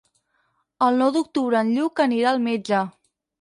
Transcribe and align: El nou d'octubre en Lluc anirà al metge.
El 0.85 0.97
nou 1.01 1.11
d'octubre 1.17 1.61
en 1.61 1.69
Lluc 1.75 2.03
anirà 2.07 2.33
al 2.33 2.43
metge. 2.49 2.81